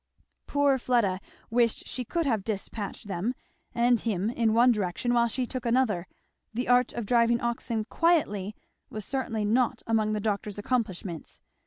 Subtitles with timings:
[0.47, 1.19] Poor Fleda
[1.51, 3.35] wished she could have despatched them
[3.75, 6.07] and him in one direction while she took another;
[6.51, 8.55] the art of driving oxen quietly
[8.89, 11.39] was certainly not among the doctor's accomplishments.